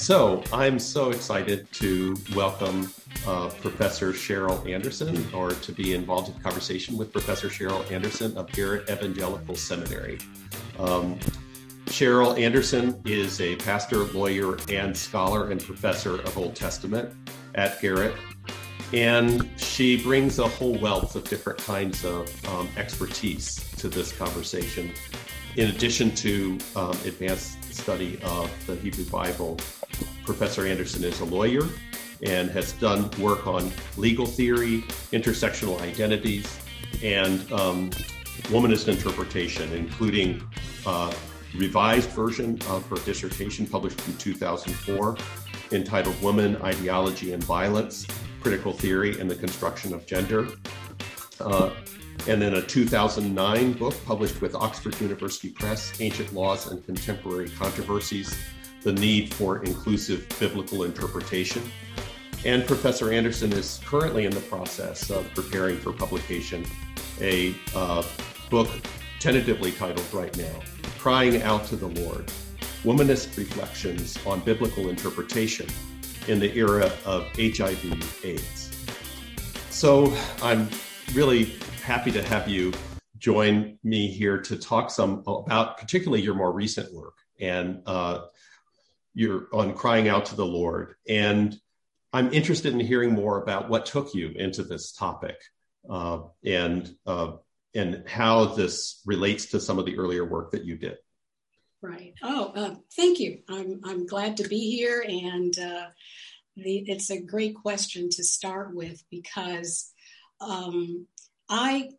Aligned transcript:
So 0.00 0.42
I'm 0.50 0.78
so 0.78 1.10
excited 1.10 1.70
to 1.72 2.16
welcome 2.34 2.90
uh, 3.26 3.50
Professor 3.60 4.14
Cheryl 4.14 4.66
Anderson, 4.66 5.22
or 5.34 5.50
to 5.50 5.72
be 5.72 5.92
involved 5.92 6.34
in 6.34 6.42
conversation 6.42 6.96
with 6.96 7.12
Professor 7.12 7.48
Cheryl 7.48 7.88
Anderson 7.92 8.34
of 8.38 8.50
Garrett 8.50 8.88
Evangelical 8.88 9.54
Seminary. 9.56 10.18
Um, 10.78 11.18
Cheryl 11.84 12.40
Anderson 12.40 12.98
is 13.04 13.42
a 13.42 13.56
pastor, 13.56 14.04
lawyer, 14.04 14.56
and 14.70 14.96
scholar 14.96 15.50
and 15.50 15.62
professor 15.62 16.14
of 16.14 16.38
Old 16.38 16.56
Testament 16.56 17.12
at 17.54 17.78
Garrett. 17.82 18.16
And 18.94 19.50
she 19.58 20.02
brings 20.02 20.38
a 20.38 20.48
whole 20.48 20.78
wealth 20.78 21.14
of 21.14 21.24
different 21.24 21.58
kinds 21.58 22.06
of 22.06 22.48
um, 22.48 22.70
expertise 22.78 23.56
to 23.76 23.90
this 23.90 24.12
conversation. 24.12 24.92
In 25.56 25.68
addition 25.68 26.14
to 26.14 26.58
um, 26.74 26.92
advanced 27.04 27.62
study 27.74 28.18
of 28.22 28.50
the 28.66 28.76
Hebrew 28.76 29.04
Bible 29.04 29.58
Professor 30.24 30.66
Anderson 30.66 31.04
is 31.04 31.20
a 31.20 31.24
lawyer 31.24 31.62
and 32.22 32.50
has 32.50 32.72
done 32.74 33.10
work 33.18 33.46
on 33.46 33.70
legal 33.96 34.26
theory, 34.26 34.82
intersectional 35.12 35.80
identities, 35.80 36.58
and 37.02 37.40
um, 37.52 37.90
womanist 38.48 38.88
interpretation, 38.88 39.72
including 39.72 40.42
a 40.86 41.14
revised 41.56 42.10
version 42.10 42.58
of 42.68 42.86
her 42.86 42.96
dissertation 43.04 43.66
published 43.66 44.06
in 44.06 44.16
2004 44.18 45.16
entitled 45.72 46.20
Woman, 46.20 46.56
Ideology, 46.62 47.32
and 47.32 47.42
Violence 47.44 48.06
Critical 48.40 48.72
Theory 48.72 49.20
and 49.20 49.30
the 49.30 49.36
Construction 49.36 49.94
of 49.94 50.06
Gender. 50.06 50.48
Uh, 51.40 51.70
and 52.28 52.40
then 52.40 52.54
a 52.54 52.62
2009 52.62 53.72
book 53.74 53.94
published 54.04 54.40
with 54.40 54.54
Oxford 54.54 55.00
University 55.00 55.48
Press 55.48 55.98
Ancient 56.00 56.34
Laws 56.34 56.70
and 56.70 56.84
Contemporary 56.84 57.48
Controversies 57.50 58.36
the 58.82 58.92
need 58.92 59.32
for 59.34 59.62
inclusive 59.64 60.26
biblical 60.38 60.84
interpretation. 60.84 61.62
And 62.44 62.66
Professor 62.66 63.12
Anderson 63.12 63.52
is 63.52 63.80
currently 63.84 64.24
in 64.24 64.32
the 64.32 64.40
process 64.40 65.10
of 65.10 65.28
preparing 65.34 65.76
for 65.76 65.92
publication 65.92 66.64
a 67.20 67.54
uh, 67.74 68.02
book 68.48 68.68
tentatively 69.18 69.72
titled 69.72 70.12
right 70.12 70.34
now, 70.36 70.60
Crying 70.98 71.42
Out 71.42 71.66
to 71.66 71.76
the 71.76 71.88
Lord 71.88 72.26
Womanist 72.82 73.36
Reflections 73.36 74.18
on 74.26 74.40
Biblical 74.40 74.88
Interpretation 74.88 75.66
in 76.28 76.38
the 76.38 76.50
Era 76.56 76.90
of 77.04 77.26
HIV 77.36 78.24
AIDS. 78.24 78.70
So 79.68 80.14
I'm 80.42 80.68
really 81.12 81.56
happy 81.82 82.10
to 82.12 82.22
have 82.22 82.48
you 82.48 82.72
join 83.18 83.78
me 83.84 84.08
here 84.08 84.38
to 84.38 84.56
talk 84.56 84.90
some 84.90 85.22
about 85.26 85.76
particularly 85.76 86.22
your 86.22 86.34
more 86.34 86.52
recent 86.52 86.92
work 86.94 87.18
and 87.38 87.82
uh, 87.86 88.22
you're 89.14 89.46
on 89.52 89.74
crying 89.74 90.08
out 90.08 90.26
to 90.26 90.36
the 90.36 90.46
Lord. 90.46 90.94
And 91.08 91.58
I'm 92.12 92.32
interested 92.32 92.72
in 92.72 92.80
hearing 92.80 93.12
more 93.12 93.42
about 93.42 93.68
what 93.68 93.86
took 93.86 94.14
you 94.14 94.30
into 94.30 94.62
this 94.62 94.92
topic 94.92 95.36
uh, 95.88 96.20
and 96.44 96.92
uh, 97.06 97.32
and 97.74 98.04
how 98.08 98.46
this 98.46 99.00
relates 99.06 99.46
to 99.46 99.60
some 99.60 99.78
of 99.78 99.86
the 99.86 99.98
earlier 99.98 100.24
work 100.24 100.52
that 100.52 100.64
you 100.64 100.76
did. 100.76 100.96
Right. 101.82 102.14
Oh, 102.22 102.52
uh, 102.54 102.74
thank 102.96 103.20
you. 103.20 103.40
I'm 103.48 103.80
I'm 103.84 104.06
glad 104.06 104.38
to 104.38 104.48
be 104.48 104.76
here, 104.76 105.04
and 105.06 105.58
uh, 105.58 105.86
the, 106.56 106.84
it's 106.86 107.10
a 107.10 107.20
great 107.20 107.54
question 107.54 108.10
to 108.10 108.24
start 108.24 108.74
with 108.74 109.02
because 109.10 109.92
um, 110.40 111.06
I 111.48 111.90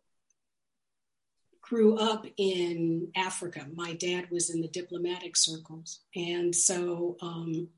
grew 1.62 1.96
up 1.96 2.26
in 2.36 3.08
Africa. 3.16 3.66
My 3.74 3.94
dad 3.94 4.30
was 4.30 4.50
in 4.50 4.60
the 4.60 4.68
diplomatic 4.68 5.36
circles. 5.36 6.00
And 6.14 6.54
so 6.54 7.16
um, 7.22 7.68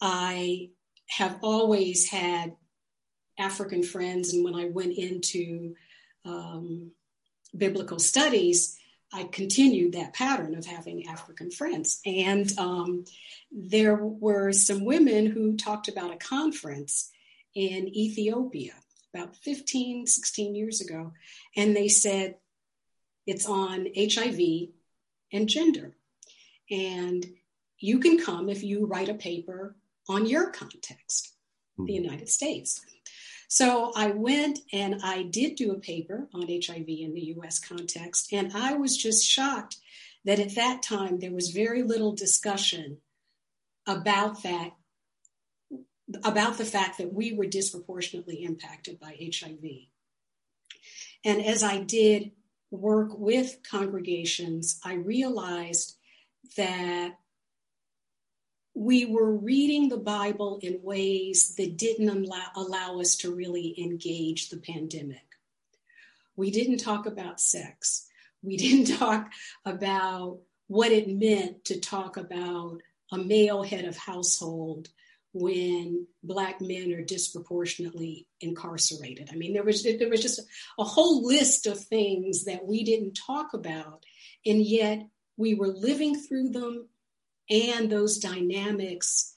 I 0.00 0.70
have 1.08 1.38
always 1.42 2.08
had 2.08 2.56
African 3.38 3.82
friends. 3.82 4.32
And 4.32 4.44
when 4.44 4.54
I 4.54 4.66
went 4.66 4.96
into 4.96 5.74
um, 6.24 6.92
biblical 7.56 7.98
studies, 7.98 8.78
I 9.12 9.24
continued 9.24 9.92
that 9.94 10.14
pattern 10.14 10.54
of 10.56 10.66
having 10.66 11.08
African 11.08 11.50
friends. 11.50 12.00
And 12.06 12.52
um, 12.58 13.04
there 13.50 13.96
were 13.96 14.52
some 14.52 14.84
women 14.84 15.26
who 15.26 15.56
talked 15.56 15.88
about 15.88 16.12
a 16.12 16.16
conference 16.16 17.10
in 17.54 17.88
Ethiopia 17.88 18.74
about 19.12 19.36
15, 19.36 20.06
16 20.06 20.54
years 20.54 20.80
ago. 20.80 21.12
And 21.56 21.74
they 21.74 21.88
said, 21.88 22.36
it's 23.30 23.46
on 23.46 23.86
HIV 23.96 24.70
and 25.32 25.48
gender. 25.48 25.94
And 26.68 27.24
you 27.78 28.00
can 28.00 28.18
come 28.18 28.48
if 28.48 28.64
you 28.64 28.86
write 28.86 29.08
a 29.08 29.14
paper 29.14 29.76
on 30.08 30.26
your 30.26 30.50
context, 30.50 31.32
mm-hmm. 31.78 31.86
the 31.86 31.92
United 31.92 32.28
States. 32.28 32.80
So 33.46 33.92
I 33.94 34.10
went 34.10 34.58
and 34.72 35.00
I 35.04 35.22
did 35.22 35.54
do 35.54 35.70
a 35.70 35.78
paper 35.78 36.28
on 36.34 36.42
HIV 36.42 36.86
in 36.88 37.14
the 37.14 37.36
US 37.36 37.60
context. 37.60 38.32
And 38.32 38.52
I 38.52 38.74
was 38.74 38.96
just 38.96 39.24
shocked 39.24 39.76
that 40.24 40.40
at 40.40 40.56
that 40.56 40.82
time 40.82 41.20
there 41.20 41.32
was 41.32 41.50
very 41.50 41.84
little 41.84 42.12
discussion 42.12 42.98
about 43.86 44.42
that, 44.42 44.72
about 46.24 46.58
the 46.58 46.64
fact 46.64 46.98
that 46.98 47.14
we 47.14 47.32
were 47.32 47.46
disproportionately 47.46 48.42
impacted 48.42 48.98
by 48.98 49.16
HIV. 49.20 49.64
And 51.24 51.44
as 51.44 51.62
I 51.62 51.78
did 51.78 52.32
work 52.70 53.18
with 53.18 53.58
congregations, 53.68 54.80
I 54.84 54.94
realized 54.94 55.96
that 56.56 57.16
we 58.74 59.04
were 59.04 59.32
reading 59.32 59.88
the 59.88 59.96
Bible 59.98 60.58
in 60.62 60.80
ways 60.82 61.54
that 61.56 61.76
didn't 61.76 62.08
allow, 62.08 62.46
allow, 62.54 63.00
us 63.00 63.16
to 63.16 63.34
really 63.34 63.74
engage 63.80 64.48
the 64.48 64.56
pandemic. 64.56 65.24
We 66.36 66.50
didn't 66.50 66.78
talk 66.78 67.06
about 67.06 67.40
sex. 67.40 68.06
We 68.42 68.56
didn't 68.56 68.96
talk 68.96 69.30
about 69.64 70.38
what 70.68 70.92
it 70.92 71.08
meant 71.08 71.64
to 71.66 71.80
talk 71.80 72.16
about 72.16 72.80
a 73.12 73.18
male 73.18 73.62
head 73.62 73.84
of 73.84 73.96
household 73.96 74.88
when 75.32 76.06
black 76.22 76.60
men 76.60 76.92
are 76.92 77.02
disproportionately 77.02 78.26
incarcerated. 78.40 79.30
I 79.32 79.36
mean, 79.36 79.52
there 79.52 79.62
was 79.62 79.82
there 79.82 80.08
was 80.08 80.22
just 80.22 80.40
a 80.78 80.84
whole 80.84 81.24
list 81.24 81.66
of 81.66 81.78
things 81.78 82.44
that 82.44 82.66
we 82.66 82.82
didn't 82.84 83.14
talk 83.14 83.54
about, 83.54 84.04
and 84.44 84.60
yet 84.60 85.06
we 85.36 85.54
were 85.54 85.68
living 85.68 86.16
through 86.16 86.50
them, 86.50 86.88
and 87.48 87.90
those 87.90 88.18
dynamics 88.18 89.36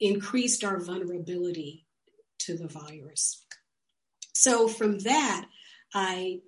increased 0.00 0.64
our 0.64 0.80
vulnerability 0.80 1.86
to 2.40 2.56
the 2.56 2.68
virus. 2.68 3.44
So 4.34 4.66
from 4.66 4.98
that, 5.00 5.46
I 5.94 6.40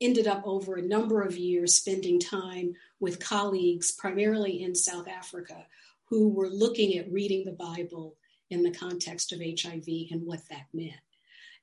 ended 0.00 0.26
up 0.26 0.42
over 0.46 0.76
a 0.76 0.86
number 0.86 1.22
of 1.22 1.36
years 1.36 1.74
spending 1.74 2.20
time 2.20 2.74
with 3.00 3.20
colleagues, 3.20 3.92
primarily 3.92 4.62
in 4.62 4.74
South 4.74 5.08
Africa, 5.08 5.66
who 6.10 6.28
were 6.28 6.48
looking 6.48 6.98
at 6.98 7.10
reading 7.10 7.44
the 7.44 7.52
Bible 7.52 8.16
in 8.50 8.62
the 8.62 8.72
context 8.72 9.32
of 9.32 9.40
HIV 9.40 9.86
and 10.10 10.26
what 10.26 10.40
that 10.50 10.66
meant. 10.74 10.92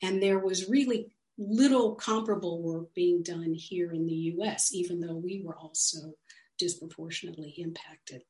And 0.01 0.23
there 0.23 0.39
was 0.39 0.69
really 0.69 1.11
little 1.37 1.95
comparable 1.95 2.63
work 2.63 2.93
being 2.95 3.21
done 3.21 3.53
here 3.53 3.91
in 3.91 4.07
the 4.07 4.33
US, 4.35 4.73
even 4.73 4.99
though 4.99 5.15
we 5.15 5.41
were 5.43 5.57
also 5.57 6.13
disproportionately 6.57 7.53
impacted. 7.57 8.23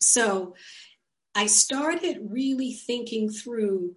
So 0.00 0.54
I 1.34 1.46
started 1.46 2.18
really 2.22 2.72
thinking 2.72 3.30
through 3.30 3.94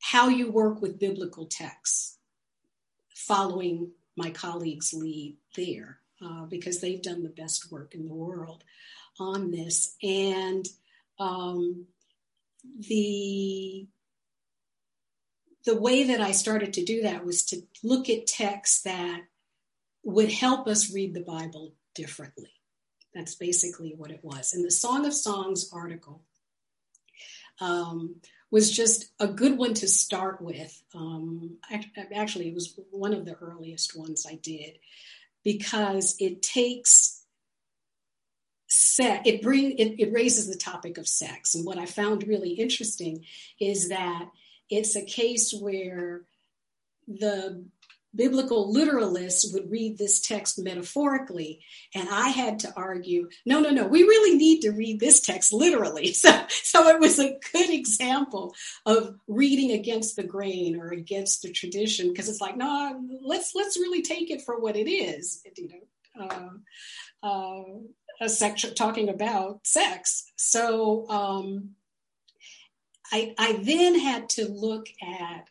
how 0.00 0.28
you 0.28 0.50
work 0.50 0.80
with 0.80 0.98
biblical 0.98 1.46
texts, 1.46 2.18
following 3.14 3.90
my 4.16 4.30
colleagues' 4.30 4.94
lead 4.94 5.36
there, 5.56 5.98
uh, 6.24 6.44
because 6.46 6.80
they've 6.80 7.02
done 7.02 7.22
the 7.22 7.28
best 7.28 7.70
work 7.70 7.94
in 7.94 8.06
the 8.06 8.14
world 8.14 8.64
on 9.18 9.50
this. 9.50 9.94
And 10.02 10.66
um, 11.18 11.86
the 12.78 13.86
the 15.64 15.80
way 15.80 16.04
that 16.04 16.20
I 16.20 16.30
started 16.30 16.74
to 16.74 16.84
do 16.84 17.02
that 17.02 17.24
was 17.26 17.44
to 17.46 17.60
look 17.82 18.08
at 18.08 18.28
texts 18.28 18.82
that 18.82 19.22
would 20.04 20.30
help 20.30 20.68
us 20.68 20.94
read 20.94 21.12
the 21.12 21.24
Bible 21.24 21.74
differently. 21.92 22.52
That's 23.12 23.34
basically 23.34 23.92
what 23.96 24.12
it 24.12 24.20
was. 24.22 24.52
And 24.54 24.64
the 24.64 24.70
Song 24.70 25.04
of 25.06 25.12
Songs 25.12 25.68
article 25.72 26.22
um, 27.60 28.16
was 28.52 28.70
just 28.70 29.06
a 29.18 29.26
good 29.26 29.58
one 29.58 29.74
to 29.74 29.88
start 29.88 30.40
with. 30.40 30.80
Um, 30.94 31.56
actually, 32.14 32.48
it 32.48 32.54
was 32.54 32.78
one 32.92 33.12
of 33.12 33.24
the 33.24 33.34
earliest 33.34 33.98
ones 33.98 34.24
I 34.28 34.36
did 34.36 34.78
because 35.46 36.16
it 36.18 36.42
takes 36.42 37.22
sex 38.66 39.22
it 39.24 39.40
bring 39.42 39.78
it, 39.78 39.94
it 40.00 40.12
raises 40.12 40.48
the 40.48 40.58
topic 40.58 40.98
of 40.98 41.06
sex. 41.06 41.54
And 41.54 41.64
what 41.64 41.78
i 41.78 41.86
found 41.86 42.26
really 42.26 42.54
interesting 42.54 43.24
is 43.60 43.88
that 43.90 44.28
it's 44.68 44.96
a 44.96 45.04
case 45.04 45.54
where 45.54 46.22
the 47.06 47.64
biblical 48.16 48.72
literalists 48.72 49.52
would 49.52 49.70
read 49.70 49.98
this 49.98 50.20
text 50.20 50.58
metaphorically. 50.58 51.60
And 51.94 52.08
i 52.08 52.28
had 52.28 52.58
to 52.60 52.72
argue 52.76 53.28
no 53.44 53.60
no 53.60 53.70
no 53.70 53.86
we 53.86 54.02
really 54.02 54.36
need 54.36 54.60
to 54.62 54.70
read 54.70 55.00
this 55.00 55.20
text 55.20 55.52
literally. 55.52 56.14
So 56.26 56.32
so 56.48 56.88
it 56.88 56.98
was 56.98 57.18
a 57.18 57.38
good 57.52 57.70
example 57.70 58.54
of 58.84 59.16
reading 59.28 59.72
against 59.72 60.16
the 60.16 60.24
grain 60.24 60.80
or 60.80 60.88
against 60.88 61.42
the 61.42 61.52
tradition. 61.52 62.08
Because 62.08 62.28
it's 62.28 62.40
like 62.40 62.56
no 62.56 63.00
let's 63.22 63.54
let's 63.54 63.76
really 63.76 64.02
take 64.02 64.30
it 64.30 64.42
for 64.42 64.58
what 64.58 64.76
it 64.76 64.90
is 64.90 65.42
you 65.56 65.68
know 65.68 65.86
uh, 66.18 67.26
uh, 67.26 67.62
a 68.20 68.28
section 68.28 68.74
talking 68.74 69.08
about 69.08 69.66
sex. 69.66 70.32
So 70.36 71.08
um, 71.08 71.70
I, 73.12 73.34
I 73.38 73.60
then 73.62 73.98
had 73.98 74.28
to 74.30 74.48
look 74.48 74.88
at 75.02 75.48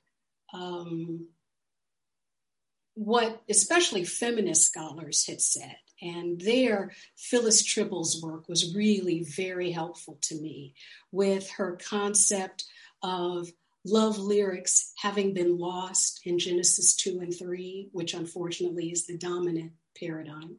um, 0.53 1.27
what 2.95 3.41
especially 3.49 4.03
feminist 4.03 4.65
scholars 4.65 5.27
had 5.27 5.41
said. 5.41 5.75
And 6.01 6.41
there, 6.41 6.91
Phyllis 7.15 7.63
Trible's 7.63 8.21
work 8.21 8.49
was 8.49 8.75
really 8.75 9.23
very 9.23 9.71
helpful 9.71 10.17
to 10.23 10.35
me 10.35 10.73
with 11.11 11.49
her 11.51 11.77
concept 11.89 12.65
of 13.01 13.49
love 13.85 14.17
lyrics 14.17 14.91
having 14.97 15.33
been 15.33 15.57
lost 15.57 16.21
in 16.25 16.39
Genesis 16.39 16.95
2 16.95 17.19
and 17.19 17.37
3, 17.37 17.89
which 17.91 18.13
unfortunately 18.13 18.91
is 18.91 19.05
the 19.05 19.17
dominant 19.17 19.73
paradigm. 19.97 20.57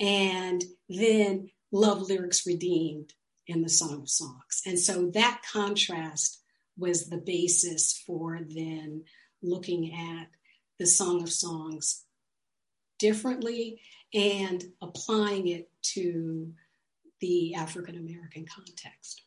And 0.00 0.64
then 0.88 1.50
love 1.70 2.02
lyrics 2.02 2.46
redeemed 2.46 3.12
in 3.46 3.62
the 3.62 3.68
Song 3.68 4.02
of 4.02 4.08
Songs. 4.08 4.62
And 4.66 4.78
so 4.78 5.10
that 5.10 5.42
contrast 5.52 6.40
was 6.76 7.08
the 7.08 7.18
basis 7.18 8.02
for 8.06 8.38
then 8.40 9.04
looking 9.42 9.92
at 9.94 10.28
the 10.78 10.86
Song 10.86 11.22
of 11.22 11.32
Songs 11.32 12.04
differently 12.98 13.80
and 14.14 14.64
applying 14.80 15.48
it 15.48 15.70
to 15.82 16.52
the 17.20 17.54
African 17.54 17.96
American 17.96 18.46
context. 18.46 19.22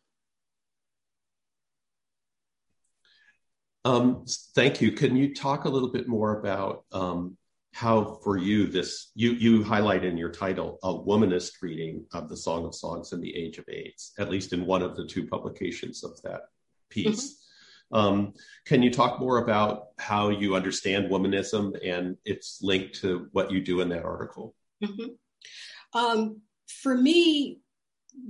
Um, 3.83 4.25
thank 4.56 4.80
you. 4.81 4.92
Can 4.92 5.15
you 5.15 5.33
talk 5.33 5.65
a 5.65 5.69
little 5.69 5.92
bit 5.92 6.07
more 6.07 6.39
about 6.39 6.86
um, 6.92 7.36
how, 7.74 8.19
for 8.24 8.38
you, 8.38 8.68
this 8.68 9.12
you 9.15 9.31
you 9.31 9.63
highlight 9.63 10.04
in 10.04 10.18
your 10.18 10.30
title 10.30 10.77
a 10.83 10.94
womanist 10.94 11.54
reading 11.62 12.06
of 12.13 12.30
the 12.30 12.38
Song 12.38 12.65
of 12.65 12.75
Songs 12.75 13.12
in 13.13 13.21
the 13.21 13.36
Age 13.36 13.57
of 13.57 13.65
AIDS, 13.69 14.13
at 14.19 14.30
least 14.30 14.54
in 14.54 14.65
one 14.65 14.81
of 14.81 14.95
the 14.95 15.06
two 15.06 15.25
publications 15.25 16.04
of 16.04 16.21
that 16.24 16.42
piece. 16.89 17.33
Mm-hmm. 17.33 17.41
Um, 17.92 18.34
can 18.66 18.82
you 18.82 18.92
talk 18.92 19.20
more 19.20 19.40
about 19.40 19.88
how 20.00 20.30
you 20.30 20.56
understand 20.56 21.12
womanism 21.12 21.78
and 21.86 22.18
its 22.26 22.60
link 22.62 22.94
to 22.94 23.28
what 23.32 23.52
you 23.52 23.62
do 23.62 23.82
in 23.82 23.90
that 23.90 24.06
article? 24.06 24.56
Mm-hmm. 24.84 26.00
Um, 26.00 26.42
for 26.68 26.96
me, 26.96 27.60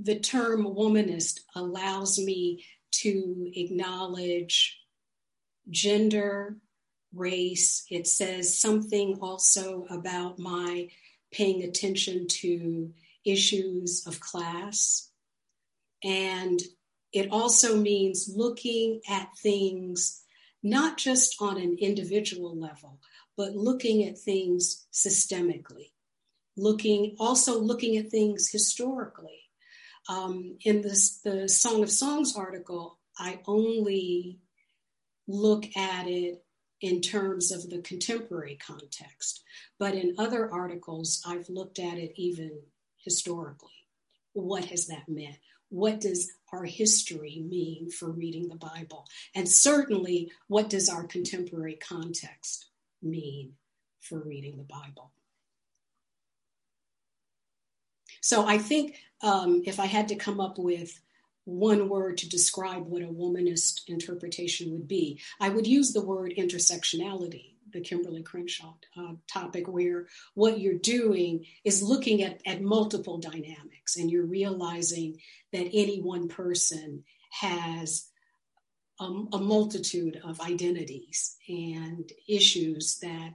the 0.02 0.18
term 0.18 0.64
womanist 0.64 1.40
allows 1.54 2.18
me 2.18 2.64
to 2.92 3.50
acknowledge 3.54 4.78
gender, 5.70 6.56
race. 7.14 7.84
It 7.90 8.06
says 8.06 8.58
something 8.58 9.18
also 9.20 9.86
about 9.90 10.38
my 10.38 10.88
paying 11.32 11.62
attention 11.62 12.26
to 12.28 12.92
issues 13.24 14.06
of 14.06 14.20
class 14.20 15.10
and 16.02 16.60
it 17.12 17.30
also 17.30 17.76
means 17.76 18.32
looking 18.34 19.00
at 19.08 19.28
things 19.38 20.22
not 20.62 20.96
just 20.96 21.36
on 21.40 21.58
an 21.58 21.76
individual 21.80 22.56
level, 22.56 23.00
but 23.36 23.54
looking 23.54 24.04
at 24.04 24.18
things 24.18 24.86
systemically, 24.92 25.90
looking 26.56 27.16
also 27.18 27.60
looking 27.60 27.96
at 27.96 28.10
things 28.10 28.48
historically. 28.48 29.38
Um, 30.08 30.56
in 30.64 30.82
this 30.82 31.18
the 31.18 31.48
Song 31.48 31.82
of 31.82 31.90
Songs 31.90 32.36
article, 32.36 32.98
I 33.18 33.40
only 33.46 34.40
look 35.28 35.64
at 35.76 36.08
it 36.08 36.44
in 36.80 37.00
terms 37.00 37.52
of 37.52 37.70
the 37.70 37.80
contemporary 37.82 38.56
context, 38.56 39.42
but 39.78 39.94
in 39.94 40.16
other 40.18 40.52
articles, 40.52 41.22
I've 41.24 41.48
looked 41.48 41.78
at 41.78 41.98
it 41.98 42.12
even 42.16 42.60
historically. 42.98 43.70
What 44.32 44.64
has 44.66 44.86
that 44.88 45.08
meant? 45.08 45.38
What 45.72 46.00
does 46.02 46.30
our 46.52 46.64
history 46.64 47.42
mean 47.48 47.88
for 47.90 48.10
reading 48.10 48.48
the 48.48 48.56
Bible? 48.56 49.06
And 49.34 49.48
certainly, 49.48 50.30
what 50.46 50.68
does 50.68 50.90
our 50.90 51.04
contemporary 51.04 51.76
context 51.76 52.66
mean 53.00 53.54
for 54.00 54.18
reading 54.18 54.58
the 54.58 54.64
Bible? 54.64 55.12
So 58.20 58.46
I 58.46 58.58
think 58.58 58.98
um, 59.22 59.62
if 59.64 59.80
I 59.80 59.86
had 59.86 60.08
to 60.08 60.14
come 60.14 60.40
up 60.40 60.58
with 60.58 61.00
one 61.44 61.88
word 61.88 62.18
to 62.18 62.28
describe 62.28 62.86
what 62.86 63.02
a 63.02 63.06
womanist 63.06 63.88
interpretation 63.88 64.72
would 64.72 64.86
be, 64.86 65.20
I 65.40 65.48
would 65.48 65.66
use 65.66 65.92
the 65.92 66.04
word 66.04 66.34
intersectionality 66.36 67.51
the 67.72 67.80
Kimberlé 67.80 68.24
Crenshaw 68.24 68.74
uh, 68.96 69.14
topic, 69.32 69.68
where 69.68 70.06
what 70.34 70.60
you're 70.60 70.78
doing 70.78 71.46
is 71.64 71.82
looking 71.82 72.22
at, 72.22 72.40
at 72.46 72.62
multiple 72.62 73.18
dynamics 73.18 73.96
and 73.96 74.10
you're 74.10 74.26
realizing 74.26 75.18
that 75.52 75.68
any 75.72 76.00
one 76.00 76.28
person 76.28 77.04
has 77.30 78.08
a, 79.00 79.04
a 79.04 79.38
multitude 79.38 80.20
of 80.24 80.40
identities 80.40 81.36
and 81.48 82.10
issues 82.28 82.98
that 83.00 83.34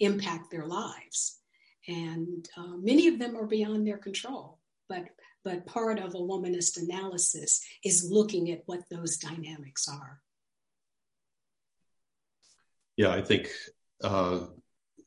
impact 0.00 0.50
their 0.50 0.66
lives. 0.66 1.38
And 1.88 2.48
uh, 2.56 2.76
many 2.78 3.08
of 3.08 3.18
them 3.18 3.36
are 3.36 3.46
beyond 3.46 3.86
their 3.86 3.98
control. 3.98 4.58
But, 4.88 5.04
but 5.44 5.66
part 5.66 5.98
of 5.98 6.14
a 6.14 6.18
womanist 6.18 6.80
analysis 6.80 7.64
is 7.84 8.08
looking 8.10 8.50
at 8.50 8.62
what 8.66 8.88
those 8.90 9.16
dynamics 9.16 9.88
are 9.88 10.20
yeah, 12.96 13.10
I 13.10 13.22
think 13.22 13.50
uh, 14.02 14.40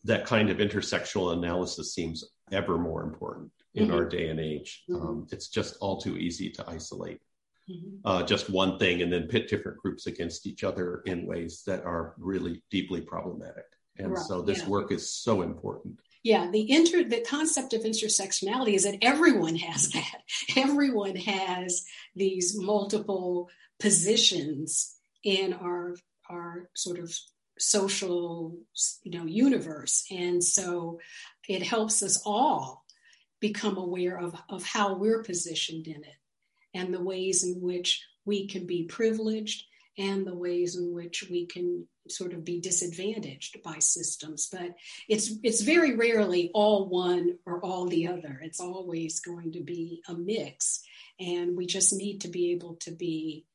that 0.03 0.25
kind 0.25 0.49
of 0.49 0.57
intersectional 0.57 1.33
analysis 1.33 1.93
seems 1.93 2.23
ever 2.51 2.77
more 2.77 3.03
important 3.03 3.51
in 3.73 3.87
mm-hmm. 3.87 3.95
our 3.95 4.05
day 4.05 4.29
and 4.29 4.39
age. 4.39 4.83
Mm-hmm. 4.89 5.05
Um, 5.05 5.27
it's 5.31 5.49
just 5.49 5.77
all 5.81 5.99
too 5.99 6.17
easy 6.17 6.49
to 6.51 6.69
isolate 6.69 7.21
mm-hmm. 7.69 7.97
uh, 8.05 8.23
just 8.23 8.49
one 8.49 8.77
thing 8.77 9.01
and 9.01 9.11
then 9.11 9.27
pit 9.27 9.47
different 9.47 9.77
groups 9.77 10.07
against 10.07 10.45
each 10.47 10.63
other 10.63 11.01
in 11.05 11.25
ways 11.25 11.63
that 11.67 11.83
are 11.83 12.13
really 12.17 12.63
deeply 12.69 13.01
problematic. 13.01 13.65
And 13.97 14.11
right. 14.11 14.25
so 14.25 14.41
this 14.41 14.59
yeah. 14.59 14.69
work 14.69 14.91
is 14.91 15.09
so 15.09 15.41
important. 15.41 15.99
Yeah, 16.23 16.49
the 16.49 16.71
inter 16.71 17.03
the 17.03 17.21
concept 17.21 17.73
of 17.73 17.83
intersectionality 17.83 18.73
is 18.73 18.83
that 18.83 18.97
everyone 19.01 19.55
has 19.55 19.89
that. 19.93 20.21
Everyone 20.55 21.15
has 21.15 21.85
these 22.15 22.57
multiple 22.57 23.49
positions 23.79 24.95
in 25.23 25.53
our 25.53 25.95
our 26.29 26.69
sort 26.73 26.97
of 26.97 27.15
social 27.57 28.57
you 29.03 29.11
know 29.11 29.25
universe. 29.25 30.05
And 30.11 30.43
so 30.43 30.99
it 31.47 31.63
helps 31.63 32.03
us 32.03 32.21
all 32.25 32.85
become 33.39 33.77
aware 33.77 34.17
of, 34.17 34.35
of 34.49 34.63
how 34.63 34.95
we're 34.95 35.23
positioned 35.23 35.87
in 35.87 36.03
it 36.03 36.17
and 36.73 36.93
the 36.93 37.03
ways 37.03 37.43
in 37.43 37.61
which 37.61 38.03
we 38.25 38.47
can 38.47 38.65
be 38.65 38.83
privileged 38.85 39.65
and 39.97 40.25
the 40.25 40.35
ways 40.35 40.75
in 40.75 40.93
which 40.93 41.25
we 41.29 41.45
can 41.45 41.87
sort 42.09 42.33
of 42.33 42.43
be 42.43 42.59
disadvantaged 42.59 43.63
by 43.63 43.79
systems. 43.79 44.49
But 44.51 44.75
it's 45.07 45.31
it's 45.43 45.61
very 45.61 45.95
rarely 45.95 46.51
all 46.53 46.89
one 46.89 47.37
or 47.45 47.63
all 47.63 47.87
the 47.87 48.07
other. 48.07 48.39
It's 48.43 48.59
always 48.59 49.19
going 49.21 49.53
to 49.53 49.61
be 49.61 50.01
a 50.07 50.13
mix. 50.13 50.81
And 51.19 51.55
we 51.55 51.65
just 51.65 51.93
need 51.93 52.21
to 52.21 52.27
be 52.27 52.51
able 52.51 52.75
to 52.81 52.91
be 52.91 53.45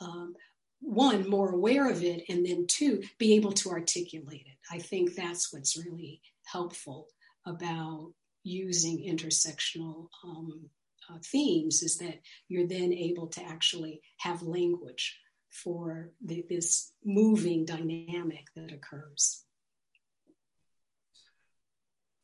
um, 0.00 0.34
one 0.80 1.28
more 1.28 1.50
aware 1.50 1.90
of 1.90 2.02
it 2.02 2.24
and 2.28 2.44
then 2.46 2.66
two 2.66 3.02
be 3.18 3.34
able 3.34 3.52
to 3.52 3.70
articulate 3.70 4.46
it. 4.46 4.58
I 4.70 4.78
think 4.78 5.14
that's 5.14 5.52
what's 5.52 5.76
really 5.76 6.20
helpful 6.44 7.08
about 7.46 8.12
using 8.44 8.98
intersectional 8.98 10.08
um, 10.24 10.70
uh, 11.10 11.18
themes 11.24 11.82
is 11.82 11.98
that 11.98 12.20
you're 12.48 12.66
then 12.66 12.92
able 12.92 13.26
to 13.28 13.42
actually 13.42 14.00
have 14.18 14.42
language 14.42 15.18
for 15.50 16.10
the, 16.24 16.44
this 16.48 16.92
moving 17.04 17.64
dynamic 17.64 18.46
that 18.54 18.72
occurs 18.72 19.44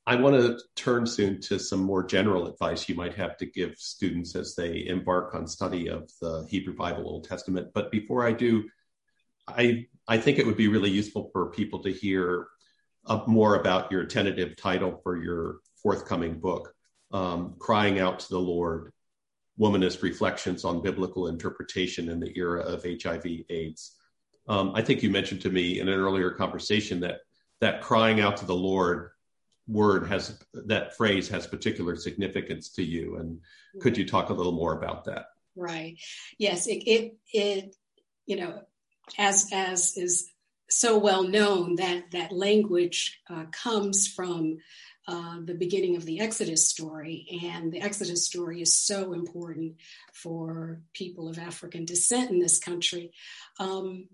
I 0.06 0.16
want 0.16 0.36
to 0.36 0.58
turn 0.76 1.06
soon 1.06 1.40
to 1.42 1.58
some 1.58 1.80
more 1.80 2.04
general 2.04 2.46
advice 2.46 2.88
you 2.88 2.94
might 2.94 3.14
have 3.14 3.38
to 3.38 3.46
give 3.46 3.78
students 3.78 4.36
as 4.36 4.54
they 4.54 4.86
embark 4.86 5.34
on 5.34 5.46
study 5.46 5.88
of 5.88 6.10
the 6.20 6.46
Hebrew 6.48 6.76
Bible 6.76 7.08
Old 7.08 7.26
Testament. 7.26 7.68
But 7.72 7.90
before 7.90 8.26
I 8.26 8.32
do, 8.32 8.64
I 9.48 9.86
I 10.06 10.18
think 10.18 10.38
it 10.38 10.46
would 10.46 10.58
be 10.58 10.68
really 10.68 10.90
useful 10.90 11.30
for 11.32 11.50
people 11.50 11.82
to 11.82 11.92
hear 11.92 12.48
uh, 13.06 13.22
more 13.26 13.56
about 13.56 13.90
your 13.90 14.04
tentative 14.04 14.56
title 14.56 15.00
for 15.02 15.22
your 15.22 15.60
forthcoming 15.82 16.38
book, 16.38 16.74
um, 17.10 17.54
"Crying 17.58 17.98
Out 17.98 18.20
to 18.20 18.28
the 18.28 18.38
Lord: 18.38 18.92
Womanist 19.58 20.02
Reflections 20.02 20.66
on 20.66 20.82
Biblical 20.82 21.28
Interpretation 21.28 22.10
in 22.10 22.20
the 22.20 22.36
Era 22.36 22.60
of 22.60 22.84
HIV/AIDS." 22.84 23.96
Um, 24.48 24.72
I 24.74 24.82
think 24.82 25.02
you 25.02 25.08
mentioned 25.08 25.40
to 25.42 25.50
me 25.50 25.80
in 25.80 25.88
an 25.88 25.98
earlier 25.98 26.30
conversation 26.30 27.00
that 27.00 27.20
that 27.60 27.80
crying 27.80 28.20
out 28.20 28.36
to 28.38 28.44
the 28.44 28.54
Lord 28.54 29.10
word 29.66 30.06
has 30.06 30.38
that 30.52 30.96
phrase 30.96 31.28
has 31.28 31.46
particular 31.46 31.96
significance 31.96 32.68
to 32.68 32.82
you 32.82 33.16
and 33.16 33.40
could 33.80 33.96
you 33.96 34.06
talk 34.06 34.28
a 34.28 34.34
little 34.34 34.52
more 34.52 34.76
about 34.76 35.04
that 35.04 35.26
right 35.56 35.96
yes 36.38 36.66
it 36.66 36.82
it, 36.86 37.16
it 37.32 37.76
you 38.26 38.36
know 38.36 38.60
as 39.18 39.48
as 39.52 39.96
is 39.96 40.30
so 40.70 40.98
well 40.98 41.22
known 41.22 41.76
that 41.76 42.10
that 42.12 42.32
language 42.32 43.20
uh, 43.30 43.44
comes 43.52 44.08
from 44.08 44.58
uh, 45.06 45.36
the 45.44 45.54
beginning 45.54 45.96
of 45.96 46.06
the 46.06 46.20
Exodus 46.20 46.68
story, 46.68 47.26
and 47.44 47.70
the 47.70 47.80
Exodus 47.80 48.26
story 48.26 48.62
is 48.62 48.72
so 48.72 49.12
important 49.12 49.74
for 50.14 50.80
people 50.94 51.28
of 51.28 51.38
African 51.38 51.84
descent 51.84 52.30
in 52.30 52.38
this 52.38 52.58
country. 52.58 53.12
Um, 53.60 54.08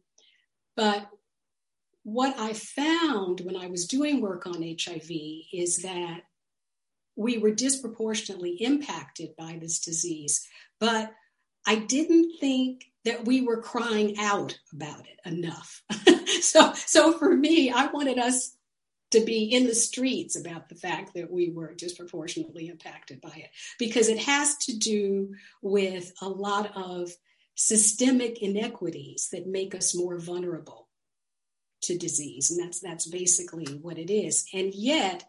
but 0.76 1.08
what 2.02 2.38
I 2.38 2.52
found 2.52 3.40
when 3.40 3.56
I 3.56 3.66
was 3.66 3.86
doing 3.86 4.20
work 4.20 4.46
on 4.46 4.62
HIV 4.62 5.10
is 5.52 5.82
that 5.82 6.22
we 7.16 7.38
were 7.38 7.50
disproportionately 7.50 8.56
impacted 8.60 9.36
by 9.36 9.58
this 9.60 9.80
disease, 9.80 10.46
but 10.78 11.12
I 11.66 11.76
didn't 11.76 12.38
think 12.40 12.84
that 13.04 13.26
we 13.26 13.42
were 13.42 13.60
crying 13.60 14.18
out 14.18 14.58
about 14.72 15.06
it 15.06 15.20
enough. 15.24 15.82
so, 16.40 16.72
so 16.74 17.18
for 17.18 17.34
me, 17.34 17.70
I 17.70 17.86
wanted 17.86 18.18
us 18.18 18.56
to 19.10 19.20
be 19.20 19.44
in 19.44 19.66
the 19.66 19.74
streets 19.74 20.38
about 20.38 20.68
the 20.68 20.76
fact 20.76 21.14
that 21.14 21.30
we 21.30 21.50
were 21.50 21.74
disproportionately 21.74 22.68
impacted 22.68 23.20
by 23.20 23.30
it 23.30 23.50
because 23.78 24.08
it 24.08 24.18
has 24.18 24.56
to 24.56 24.76
do 24.76 25.34
with 25.62 26.12
a 26.22 26.28
lot 26.28 26.70
of 26.76 27.10
systemic 27.56 28.40
inequities 28.40 29.28
that 29.32 29.46
make 29.46 29.74
us 29.74 29.94
more 29.94 30.18
vulnerable 30.18 30.88
to 31.82 31.96
disease. 31.96 32.50
And 32.50 32.60
that's 32.60 32.80
that's 32.80 33.06
basically 33.06 33.66
what 33.80 33.98
it 33.98 34.10
is. 34.10 34.46
And 34.52 34.74
yet 34.74 35.24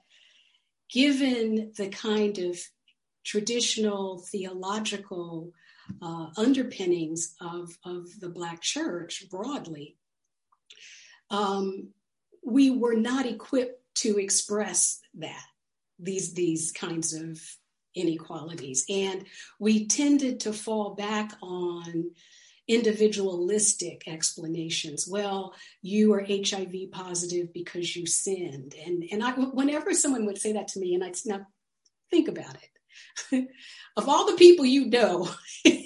given 0.90 1.72
the 1.78 1.90
kind 1.90 2.38
of 2.40 2.60
traditional 3.24 4.20
theological 4.20 5.52
uh, 6.02 6.28
underpinnings 6.38 7.36
of, 7.40 7.78
of 7.86 8.08
the 8.20 8.30
black 8.30 8.62
church 8.62 9.26
broadly 9.30 9.98
um, 11.32 11.88
we 12.44 12.70
were 12.70 12.96
not 12.96 13.26
equipped 13.26 13.82
to 13.96 14.20
express 14.20 15.00
that 15.16 15.46
these 15.98 16.34
these 16.34 16.72
kinds 16.72 17.14
of 17.14 17.40
inequalities. 17.96 18.86
And 18.90 19.26
we 19.60 19.88
tended 19.88 20.42
to 20.42 20.54
fall 20.54 20.96
back 20.96 21.34
on 21.42 22.12
individualistic 22.74 24.04
explanations 24.08 25.08
well 25.08 25.54
you 25.82 26.14
are 26.14 26.26
hiv 26.26 26.74
positive 26.92 27.54
because 27.54 27.96
you 27.96 28.06
sinned 28.06 28.76
and 28.86 29.04
and 29.12 29.24
I, 29.24 29.32
whenever 29.32 29.94
someone 29.94 30.26
would 30.26 30.38
say 30.38 30.54
that 30.54 30.70
to 30.70 30.80
me 30.80 30.96
and 30.96 31.04
i'd 31.04 31.16
now 31.26 31.46
think 32.10 32.28
about 32.28 32.58
it 33.32 33.50
of 33.98 34.08
all 34.08 34.26
the 34.26 34.38
people 34.38 34.66
you 34.66 34.86
know 34.86 35.30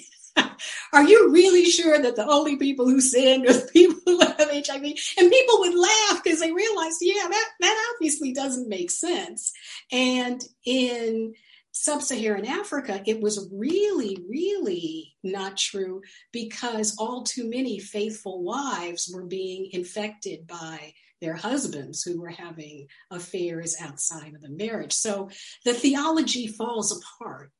Are 0.92 1.04
you 1.04 1.30
really 1.30 1.64
sure 1.66 2.00
that 2.00 2.16
the 2.16 2.26
only 2.26 2.56
people 2.56 2.86
who 2.86 3.00
sin 3.00 3.46
are 3.46 3.52
the 3.52 3.68
people 3.72 4.00
who 4.06 4.20
have 4.20 4.50
HIV? 4.50 4.84
And 5.18 5.30
people 5.30 5.58
would 5.58 5.74
laugh 5.74 6.22
because 6.22 6.40
they 6.40 6.52
realized, 6.52 6.98
yeah, 7.00 7.26
that, 7.28 7.48
that 7.60 7.92
obviously 7.94 8.32
doesn't 8.32 8.68
make 8.68 8.90
sense. 8.90 9.52
And 9.92 10.42
in 10.64 11.34
sub 11.78 12.00
Saharan 12.00 12.46
Africa, 12.46 13.02
it 13.06 13.20
was 13.20 13.50
really, 13.52 14.16
really 14.28 15.14
not 15.22 15.58
true 15.58 16.00
because 16.32 16.96
all 16.98 17.22
too 17.22 17.48
many 17.48 17.78
faithful 17.78 18.42
wives 18.42 19.10
were 19.12 19.26
being 19.26 19.68
infected 19.72 20.46
by 20.46 20.94
their 21.20 21.34
husbands 21.34 22.02
who 22.02 22.20
were 22.20 22.30
having 22.30 22.86
affairs 23.10 23.76
outside 23.80 24.34
of 24.34 24.40
the 24.40 24.48
marriage. 24.48 24.92
So 24.92 25.28
the 25.64 25.74
theology 25.74 26.46
falls 26.46 26.98
apart 26.98 27.50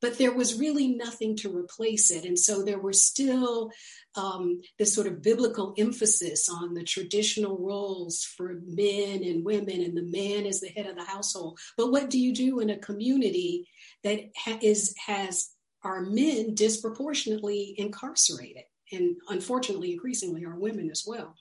but 0.00 0.18
there 0.18 0.32
was 0.32 0.58
really 0.58 0.88
nothing 0.88 1.36
to 1.36 1.54
replace 1.54 2.10
it. 2.10 2.24
And 2.24 2.38
so 2.38 2.62
there 2.62 2.78
were 2.78 2.92
still 2.92 3.70
um, 4.14 4.60
this 4.78 4.94
sort 4.94 5.06
of 5.06 5.22
biblical 5.22 5.74
emphasis 5.78 6.48
on 6.48 6.74
the 6.74 6.84
traditional 6.84 7.58
roles 7.58 8.24
for 8.24 8.60
men 8.66 9.22
and 9.22 9.44
women, 9.44 9.80
and 9.80 9.96
the 9.96 10.02
man 10.02 10.46
is 10.46 10.60
the 10.60 10.68
head 10.68 10.86
of 10.86 10.96
the 10.96 11.04
household. 11.04 11.58
But 11.76 11.90
what 11.90 12.10
do 12.10 12.18
you 12.18 12.34
do 12.34 12.60
in 12.60 12.70
a 12.70 12.78
community 12.78 13.68
that 14.04 14.20
ha- 14.36 14.58
is 14.62 14.94
has 15.06 15.50
our 15.84 16.00
men 16.02 16.54
disproportionately 16.54 17.74
incarcerated, 17.78 18.64
and 18.92 19.16
unfortunately, 19.28 19.92
increasingly, 19.92 20.44
our 20.44 20.58
women 20.58 20.90
as 20.90 21.04
well? 21.06 21.34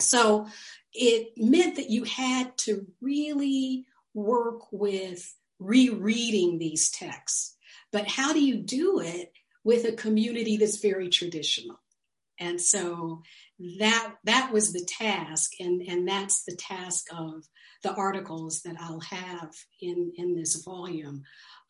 So 0.00 0.46
it 0.92 1.32
meant 1.36 1.76
that 1.76 1.90
you 1.90 2.04
had 2.04 2.56
to 2.58 2.86
really 3.00 3.84
work 4.14 4.72
with 4.72 5.32
rereading 5.58 6.58
these 6.58 6.90
texts 6.90 7.56
but 7.92 8.08
how 8.08 8.32
do 8.32 8.40
you 8.44 8.56
do 8.56 9.00
it 9.00 9.32
with 9.64 9.84
a 9.84 9.92
community 9.92 10.56
that's 10.56 10.78
very 10.78 11.08
traditional? 11.08 11.80
And 12.38 12.60
so 12.60 13.22
that 13.78 14.14
that 14.24 14.50
was 14.52 14.72
the 14.72 14.84
task, 14.84 15.52
and, 15.60 15.82
and 15.82 16.08
that's 16.08 16.44
the 16.44 16.56
task 16.56 17.06
of 17.12 17.44
the 17.82 17.92
articles 17.92 18.62
that 18.62 18.76
I'll 18.80 19.00
have 19.00 19.52
in, 19.80 20.12
in 20.16 20.34
this 20.34 20.62
volume. 20.64 21.22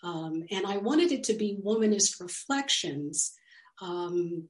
Um, 0.03 0.45
and 0.51 0.67
I 0.67 0.79
wanted 0.79 1.13
it 1.13 1.25
to 1.25 1.35
be 1.35 1.59
womanist 1.65 2.21
reflections 2.21 3.33
um, 3.83 4.49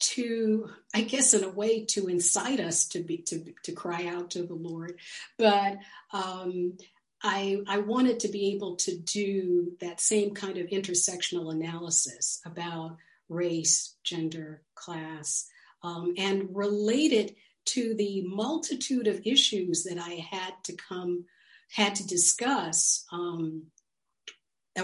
to, 0.00 0.68
I 0.94 1.02
guess, 1.02 1.34
in 1.34 1.44
a 1.44 1.48
way, 1.48 1.84
to 1.86 2.08
incite 2.08 2.60
us 2.60 2.88
to 2.88 3.00
be 3.00 3.18
to 3.18 3.44
to 3.62 3.72
cry 3.72 4.06
out 4.06 4.32
to 4.32 4.42
the 4.42 4.54
Lord, 4.54 4.98
but 5.38 5.78
um, 6.12 6.76
I, 7.26 7.62
I 7.66 7.78
wanted 7.78 8.20
to 8.20 8.28
be 8.28 8.52
able 8.54 8.76
to 8.76 8.98
do 8.98 9.72
that 9.80 9.98
same 9.98 10.34
kind 10.34 10.58
of 10.58 10.66
intersectional 10.66 11.50
analysis 11.50 12.42
about 12.44 12.98
race, 13.30 13.96
gender, 14.04 14.60
class, 14.74 15.48
um, 15.82 16.12
and 16.18 16.54
relate 16.54 17.12
it 17.12 17.34
to 17.66 17.94
the 17.94 18.22
multitude 18.26 19.06
of 19.06 19.26
issues 19.26 19.84
that 19.84 19.98
I 19.98 20.26
had 20.30 20.52
to 20.64 20.76
come, 20.76 21.24
had 21.72 21.94
to 21.94 22.06
discuss, 22.06 23.06
um, 23.10 23.68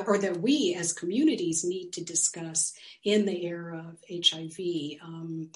or 0.06 0.16
that 0.16 0.40
we 0.40 0.74
as 0.78 0.94
communities 0.94 1.62
need 1.62 1.92
to 1.92 2.04
discuss 2.04 2.72
in 3.04 3.26
the 3.26 3.44
era 3.44 3.84
of 3.90 3.98
HIV. 4.10 4.58
Um, 5.02 5.50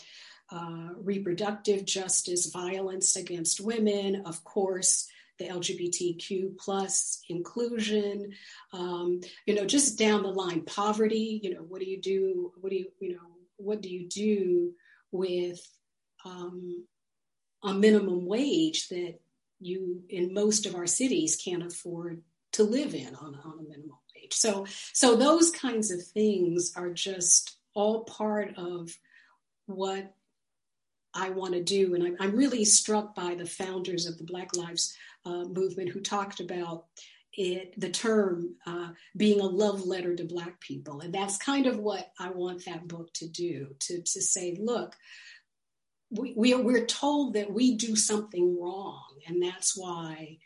uh, 0.52 0.90
reproductive 1.02 1.86
justice, 1.86 2.50
violence 2.52 3.16
against 3.16 3.62
women, 3.62 4.22
of 4.26 4.44
course, 4.44 5.08
the 5.38 5.48
LGBTQ 5.48 6.56
plus 6.58 7.22
inclusion, 7.28 8.32
um, 8.72 9.20
you 9.46 9.54
know, 9.54 9.64
just 9.64 9.98
down 9.98 10.22
the 10.22 10.28
line, 10.28 10.62
poverty, 10.62 11.40
you 11.42 11.54
know, 11.54 11.60
what 11.60 11.80
do 11.80 11.86
you 11.86 12.00
do? 12.00 12.52
What 12.60 12.70
do 12.70 12.76
you, 12.76 12.86
you 13.00 13.12
know, 13.14 13.34
what 13.56 13.80
do 13.80 13.88
you 13.88 14.08
do 14.08 14.72
with 15.10 15.60
um, 16.24 16.84
a 17.62 17.74
minimum 17.74 18.26
wage 18.26 18.88
that 18.88 19.14
you 19.60 20.02
in 20.08 20.34
most 20.34 20.66
of 20.66 20.74
our 20.74 20.86
cities 20.86 21.36
can't 21.36 21.64
afford 21.64 22.22
to 22.52 22.62
live 22.62 22.94
in 22.94 23.14
on, 23.16 23.38
on 23.44 23.58
a 23.58 23.68
minimum 23.68 23.98
wage? 24.14 24.34
So, 24.34 24.66
so 24.92 25.16
those 25.16 25.50
kinds 25.50 25.90
of 25.90 26.02
things 26.02 26.72
are 26.76 26.90
just 26.90 27.56
all 27.74 28.04
part 28.04 28.54
of 28.56 28.96
what 29.66 30.14
I 31.14 31.30
want 31.30 31.54
to 31.54 31.62
do. 31.62 31.94
And 31.94 32.04
I'm, 32.04 32.16
I'm, 32.20 32.36
really 32.36 32.64
struck 32.64 33.14
by 33.14 33.34
the 33.34 33.46
founders 33.46 34.06
of 34.06 34.18
the 34.18 34.24
Black 34.24 34.56
Lives 34.56 34.96
uh, 35.24 35.44
movement 35.44 35.90
who 35.90 36.00
talked 36.00 36.40
about 36.40 36.86
it, 37.36 37.78
the 37.78 37.90
term 37.90 38.54
uh, 38.66 38.90
being 39.16 39.40
a 39.40 39.44
love 39.44 39.84
letter 39.84 40.14
to 40.14 40.24
Black 40.24 40.60
people. 40.60 41.00
And 41.00 41.12
that's 41.12 41.36
kind 41.36 41.66
of 41.66 41.78
what 41.78 42.12
I 42.18 42.30
want 42.30 42.64
that 42.64 42.86
book 42.86 43.12
to 43.14 43.28
do 43.28 43.74
to, 43.80 44.02
to 44.02 44.22
say, 44.22 44.56
look, 44.60 44.94
we, 46.10 46.32
we, 46.36 46.54
we're 46.54 46.86
told 46.86 47.34
that 47.34 47.52
we 47.52 47.76
do 47.76 47.96
something 47.96 48.60
wrong, 48.60 49.18
and 49.26 49.42
that's 49.42 49.76
why 49.76 50.38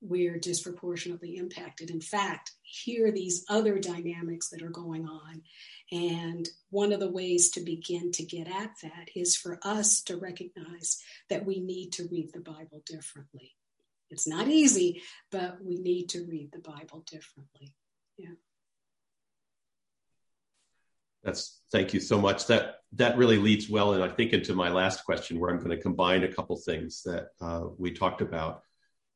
we're 0.00 0.38
disproportionately 0.38 1.36
impacted. 1.36 1.90
In 1.90 2.00
fact, 2.00 2.52
here 2.62 3.08
are 3.08 3.12
these 3.12 3.44
other 3.48 3.78
dynamics 3.78 4.50
that 4.50 4.62
are 4.62 4.70
going 4.70 5.08
on. 5.08 5.42
And 5.90 6.48
one 6.70 6.92
of 6.92 7.00
the 7.00 7.10
ways 7.10 7.50
to 7.50 7.60
begin 7.60 8.12
to 8.12 8.24
get 8.24 8.46
at 8.46 8.70
that 8.82 9.08
is 9.16 9.34
for 9.34 9.58
us 9.62 10.02
to 10.02 10.16
recognize 10.16 11.02
that 11.28 11.46
we 11.46 11.60
need 11.60 11.92
to 11.92 12.08
read 12.10 12.32
the 12.32 12.40
Bible 12.40 12.82
differently. 12.86 13.55
It's 14.10 14.26
not 14.26 14.48
easy, 14.48 15.02
but 15.30 15.58
we 15.62 15.76
need 15.76 16.08
to 16.10 16.24
read 16.24 16.50
the 16.52 16.60
Bible 16.60 17.04
differently. 17.10 17.74
Yeah. 18.16 18.34
That's 21.24 21.60
thank 21.72 21.92
you 21.92 22.00
so 22.00 22.20
much. 22.20 22.46
That 22.46 22.76
that 22.92 23.18
really 23.18 23.38
leads 23.38 23.68
well, 23.68 23.94
and 23.94 24.02
I 24.02 24.08
think 24.08 24.32
into 24.32 24.54
my 24.54 24.70
last 24.70 25.04
question, 25.04 25.40
where 25.40 25.50
I'm 25.50 25.58
going 25.58 25.70
to 25.70 25.82
combine 25.82 26.22
a 26.22 26.32
couple 26.32 26.56
things 26.56 27.02
that 27.02 27.28
uh, 27.40 27.64
we 27.76 27.90
talked 27.90 28.20
about. 28.20 28.62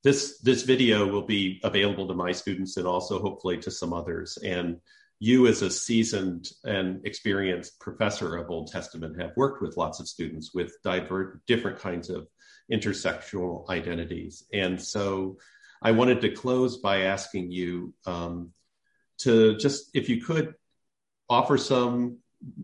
This 0.03 0.41
this 0.41 0.63
video 0.63 1.07
will 1.07 1.27
be 1.27 1.61
available 1.63 2.09
to 2.09 2.15
my 2.15 2.33
students 2.33 2.77
and 2.77 2.87
also 2.87 3.21
hopefully 3.21 3.59
to 3.59 3.71
some 3.71 3.93
others. 3.93 4.39
And 4.39 4.81
you, 5.21 5.47
as 5.47 5.63
a 5.63 5.71
seasoned 5.71 6.49
and 6.65 7.07
experienced 7.07 7.79
professor 7.79 8.37
of 8.37 8.51
Old 8.51 8.73
Testament, 8.73 9.21
have 9.21 9.37
worked 9.37 9.63
with 9.63 9.77
lots 9.77 10.01
of 10.01 10.09
students 10.09 10.53
with 10.53 10.75
diverse, 10.83 11.39
different 11.47 11.79
kinds 11.79 12.11
of 12.11 12.27
intersectional 12.73 13.69
identities. 13.69 14.45
And 14.53 14.81
so 14.81 15.39
I 15.83 15.93
wanted 15.93 16.21
to 16.23 16.31
close 16.31 16.79
by 16.79 17.03
asking 17.03 17.51
you 17.51 17.95
um, 18.07 18.53
to 19.19 19.57
just, 19.57 19.91
if 19.95 20.09
you 20.09 20.23
could, 20.23 20.55
offer 21.29 21.57
some 21.57 22.19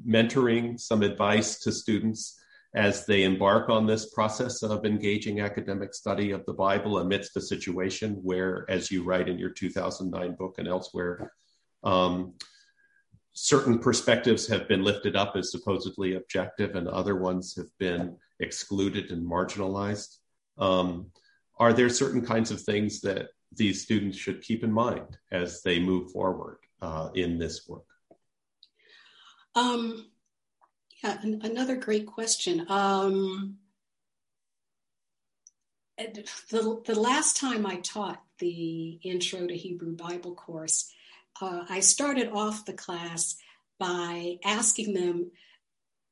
mentoring, 0.07 0.79
some 0.79 1.03
advice 1.03 1.61
to 1.61 1.73
students 1.73 2.39
as 2.75 3.07
they 3.07 3.23
embark 3.23 3.71
on 3.71 3.87
this 3.87 4.13
process 4.13 4.63
of 4.63 4.85
engaging 4.85 5.41
academic 5.41 5.95
study 5.95 6.33
of 6.33 6.45
the 6.45 6.53
Bible 6.53 6.99
amidst 6.99 7.37
a 7.37 7.41
situation 7.41 8.21
where, 8.23 8.67
as 8.69 8.91
you 8.91 9.03
write 9.03 9.29
in 9.29 9.39
your 9.39 9.51
2009 9.51 10.35
book 10.35 10.57
and 10.59 10.69
elsewhere, 10.69 11.33
um, 11.85 12.35
certain 13.39 13.79
perspectives 13.79 14.47
have 14.47 14.67
been 14.67 14.83
lifted 14.83 15.15
up 15.15 15.37
as 15.37 15.51
supposedly 15.51 16.15
objective 16.15 16.75
and 16.75 16.89
other 16.89 17.17
ones 17.17 17.55
have 17.55 17.69
been 17.79 18.17
excluded 18.41 19.11
and 19.11 19.31
marginalized. 19.31 20.17
Um, 20.57 21.11
are 21.59 21.75
there 21.75 21.91
certain 21.91 22.25
kinds 22.25 22.51
of 22.51 22.63
things 22.63 23.03
that 23.03 23.29
these 23.53 23.83
students 23.83 24.17
should 24.17 24.41
keep 24.41 24.65
in 24.65 24.73
mind 24.73 25.19
as 25.31 25.63
they 25.63 25.79
move 25.79 26.13
forward 26.13 26.57
uh, 26.81 27.11
in 27.15 27.37
this 27.37 27.69
work? 27.69 27.85
Um, 29.55 30.07
yeah, 31.05 31.19
an- 31.21 31.43
another 31.45 31.77
great 31.77 32.07
question. 32.07 32.65
Um, 32.71 33.59
the, 35.99 36.81
the 36.87 36.99
last 36.99 37.37
time 37.37 37.67
I 37.67 37.77
taught 37.77 38.23
the 38.39 38.99
Intro 39.03 39.47
to 39.47 39.55
Hebrew 39.55 39.95
Bible 39.95 40.35
course, 40.35 40.91
uh, 41.41 41.65
I 41.69 41.81
started 41.81 42.31
off 42.33 42.65
the 42.65 42.73
class 42.73 43.37
by 43.79 44.37
asking 44.45 44.95
them. 44.95 45.31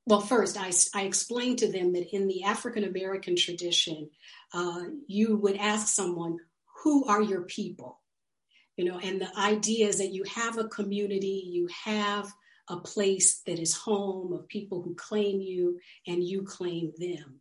Well, 0.07 0.21
first, 0.21 0.59
I, 0.59 0.71
I 0.95 1.04
explained 1.04 1.61
to 1.61 1.73
them 1.73 1.95
that 1.95 2.14
in 2.14 2.28
the 2.28 2.45
African 2.45 2.85
American 2.85 3.37
tradition, 3.37 4.11
uh, 4.52 4.83
you 5.07 5.37
would 5.37 5.57
ask 5.57 5.88
someone, 5.88 6.38
Who 6.83 7.07
are 7.07 7.23
your 7.23 7.43
people? 7.43 8.00
You 8.76 8.85
know, 8.85 8.99
and 8.99 9.21
the 9.21 9.38
idea 9.38 9.87
is 9.87 9.99
that 9.99 10.12
you 10.12 10.25
have 10.25 10.59
a 10.59 10.69
community, 10.69 11.45
you 11.47 11.69
have 11.85 12.31
a 12.69 12.76
place 12.78 13.43
that 13.47 13.59
is 13.59 13.75
home 13.75 14.33
of 14.33 14.49
people 14.49 14.83
who 14.83 14.95
claim 14.95 15.40
you 15.40 15.78
and 16.07 16.25
you 16.25 16.43
claim 16.43 16.93
them. 16.99 17.40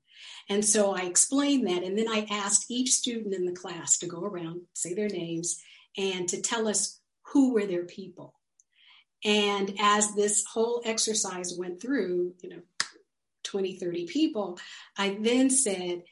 And 0.49 0.63
so 0.63 0.95
I 0.95 1.01
explained 1.03 1.67
that. 1.67 1.83
And 1.83 1.97
then 1.97 2.07
I 2.07 2.27
asked 2.29 2.69
each 2.69 2.91
student 2.91 3.33
in 3.33 3.45
the 3.45 3.53
class 3.53 3.97
to 3.99 4.07
go 4.07 4.21
around, 4.21 4.61
say 4.73 4.93
their 4.93 5.07
names, 5.07 5.59
and 5.97 6.27
to 6.29 6.41
tell 6.41 6.67
us 6.67 6.99
who 7.33 7.51
were 7.53 7.65
their 7.65 7.83
people. 7.83 8.35
And 9.25 9.75
as 9.79 10.13
this 10.13 10.43
whole 10.45 10.81
exercise 10.85 11.55
went 11.57 11.81
through, 11.81 12.35
you 12.41 12.49
know, 12.49 12.61
20, 13.43 13.77
30 13.77 14.05
people, 14.05 14.59
I 14.97 15.17
then 15.19 15.49
said, 15.49 16.03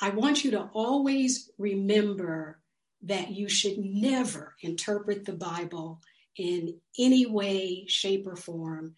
I 0.00 0.10
want 0.10 0.44
you 0.44 0.50
to 0.52 0.68
always 0.74 1.50
remember 1.58 2.60
that 3.02 3.30
you 3.30 3.48
should 3.48 3.78
never 3.78 4.54
interpret 4.60 5.24
the 5.24 5.32
Bible 5.32 6.00
in 6.36 6.78
any 6.98 7.26
way, 7.26 7.84
shape, 7.86 8.26
or 8.26 8.36
form 8.36 8.94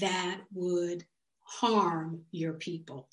that 0.00 0.40
would 0.52 1.04
harm 1.42 2.22
your 2.30 2.52
people. 2.52 3.08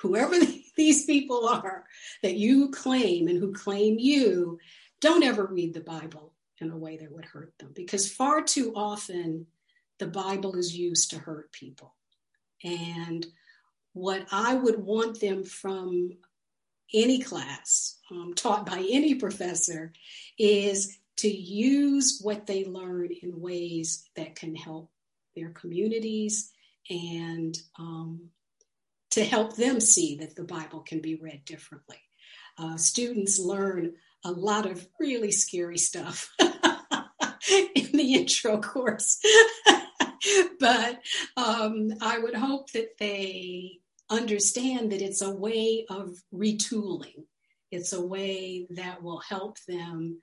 Whoever 0.00 0.36
these 0.76 1.04
people 1.04 1.46
are 1.46 1.84
that 2.22 2.34
you 2.34 2.70
claim 2.70 3.28
and 3.28 3.38
who 3.38 3.52
claim 3.52 3.98
you, 3.98 4.58
don't 5.00 5.22
ever 5.22 5.46
read 5.46 5.74
the 5.74 5.80
Bible 5.80 6.32
in 6.60 6.70
a 6.70 6.76
way 6.76 6.96
that 6.96 7.12
would 7.12 7.24
hurt 7.24 7.52
them 7.58 7.72
because 7.74 8.10
far 8.10 8.42
too 8.42 8.72
often 8.74 9.46
the 9.98 10.06
Bible 10.06 10.56
is 10.56 10.76
used 10.76 11.10
to 11.10 11.18
hurt 11.18 11.52
people. 11.52 11.94
And 12.64 13.26
what 13.92 14.26
I 14.30 14.54
would 14.54 14.78
want 14.78 15.20
them 15.20 15.44
from 15.44 16.10
any 16.94 17.20
class 17.20 17.98
um, 18.10 18.32
taught 18.34 18.66
by 18.66 18.78
any 18.90 19.14
professor 19.14 19.92
is 20.38 20.98
to 21.18 21.28
use 21.28 22.20
what 22.22 22.46
they 22.46 22.64
learn 22.64 23.10
in 23.22 23.40
ways 23.40 24.08
that 24.16 24.36
can 24.36 24.54
help 24.54 24.90
their 25.34 25.50
communities 25.50 26.52
and 26.88 27.58
um, 27.78 28.30
to 29.10 29.24
help 29.24 29.56
them 29.56 29.80
see 29.80 30.16
that 30.16 30.36
the 30.36 30.44
Bible 30.44 30.80
can 30.80 31.00
be 31.00 31.16
read 31.16 31.44
differently. 31.44 31.98
Uh, 32.56 32.76
students 32.76 33.38
learn 33.38 33.94
a 34.24 34.30
lot 34.30 34.66
of 34.66 34.86
really 34.98 35.32
scary 35.32 35.78
stuff 35.78 36.30
in 37.74 37.92
the 37.92 38.14
intro 38.14 38.60
course. 38.60 39.18
but 40.60 41.00
um, 41.36 41.92
I 42.00 42.18
would 42.18 42.34
hope 42.34 42.72
that 42.72 42.98
they 42.98 43.80
understand 44.10 44.92
that 44.92 45.02
it's 45.02 45.22
a 45.22 45.34
way 45.34 45.86
of 45.88 46.22
retooling. 46.32 47.24
It's 47.70 47.92
a 47.92 48.04
way 48.04 48.66
that 48.70 49.02
will 49.02 49.20
help 49.20 49.58
them 49.66 50.20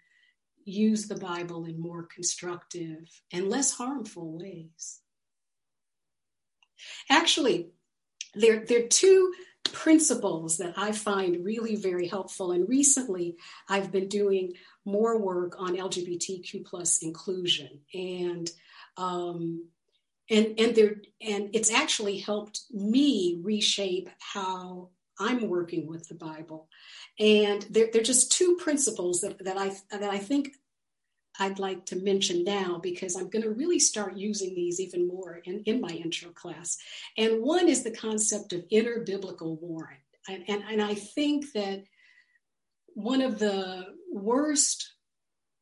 use 0.65 1.07
the 1.07 1.15
Bible 1.15 1.65
in 1.65 1.79
more 1.79 2.03
constructive 2.03 3.07
and 3.31 3.49
less 3.49 3.71
harmful 3.71 4.37
ways. 4.37 5.01
Actually, 7.09 7.69
there, 8.33 8.65
there 8.65 8.83
are 8.83 8.87
two 8.87 9.31
principles 9.71 10.57
that 10.57 10.73
I 10.77 10.91
find 10.91 11.43
really 11.43 11.75
very 11.75 12.07
helpful. 12.07 12.51
And 12.51 12.67
recently, 12.67 13.37
I've 13.69 13.91
been 13.91 14.07
doing 14.07 14.53
more 14.85 15.17
work 15.19 15.55
on 15.59 15.75
LGBTQ 15.75 16.65
plus 16.65 16.99
inclusion, 17.01 17.79
and 17.93 18.49
um, 18.97 19.67
and 20.29 20.59
and 20.59 20.75
there 20.75 20.95
and 21.21 21.49
it's 21.53 21.71
actually 21.71 22.19
helped 22.19 22.61
me 22.71 23.39
reshape 23.43 24.09
how 24.19 24.89
I'm 25.19 25.47
working 25.47 25.87
with 25.87 26.07
the 26.07 26.15
Bible. 26.15 26.67
And 27.19 27.61
they're, 27.69 27.89
they're 27.91 28.03
just 28.03 28.31
two 28.31 28.57
principles 28.57 29.21
that, 29.21 29.43
that 29.45 29.57
I 29.57 29.69
that 29.91 30.09
I 30.09 30.17
think 30.17 30.55
I'd 31.39 31.59
like 31.59 31.85
to 31.87 31.95
mention 31.97 32.43
now 32.43 32.79
because 32.81 33.15
I'm 33.15 33.29
going 33.29 33.43
to 33.43 33.49
really 33.49 33.79
start 33.79 34.17
using 34.17 34.55
these 34.55 34.79
even 34.79 35.07
more 35.07 35.41
in, 35.45 35.61
in 35.65 35.81
my 35.81 35.89
intro 35.89 36.29
class. 36.29 36.77
And 37.17 37.41
one 37.41 37.67
is 37.67 37.83
the 37.83 37.91
concept 37.91 38.53
of 38.53 38.65
inner 38.69 38.99
biblical 38.99 39.55
warrant. 39.57 39.99
And, 40.27 40.43
and, 40.47 40.63
and 40.69 40.81
I 40.81 40.95
think 40.95 41.51
that 41.53 41.83
one 42.93 43.21
of 43.21 43.39
the 43.39 43.85
worst 44.11 44.93